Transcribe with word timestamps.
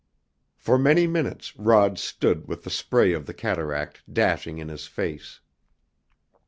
For 0.55 0.79
many 0.79 1.05
minutes 1.05 1.55
Rod 1.55 1.99
stood 1.99 2.47
with 2.47 2.63
the 2.63 2.71
spray 2.71 3.13
of 3.13 3.27
the 3.27 3.35
cataract 3.35 4.01
dashing 4.11 4.57
in 4.57 4.67
his 4.67 4.87
face. 4.87 5.41